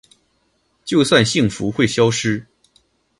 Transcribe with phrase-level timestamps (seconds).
[0.83, 2.47] 就算幸福会消失